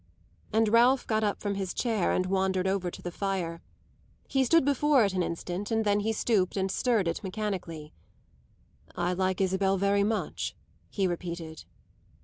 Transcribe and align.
And 0.51 0.67
Ralph 0.67 1.05
got 1.05 1.23
up 1.23 1.39
from 1.41 1.53
his 1.53 1.75
chair 1.75 2.11
and 2.11 2.25
wandered 2.25 2.65
over 2.65 2.89
to 2.89 3.03
the 3.03 3.11
fire. 3.11 3.61
He 4.27 4.43
stood 4.43 4.65
before 4.65 5.05
it 5.05 5.13
an 5.13 5.21
instant 5.21 5.69
and 5.69 5.85
then 5.85 5.99
he 5.99 6.11
stooped 6.11 6.57
and 6.57 6.71
stirred 6.71 7.07
it 7.07 7.23
mechanically. 7.23 7.93
"I 8.95 9.13
like 9.13 9.39
Isabel 9.39 9.77
very 9.77 10.03
much," 10.03 10.55
he 10.89 11.05
repeated. 11.05 11.65